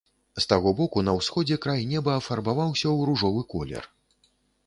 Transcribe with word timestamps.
З 0.43 0.47
таго 0.51 0.69
боку 0.79 1.01
на 1.09 1.13
ўсходзе 1.17 1.57
край 1.65 1.85
неба 1.91 2.15
афарбаваўся 2.21 2.85
ў 2.85 2.99
ружовы 3.09 3.41
колер. 3.55 3.83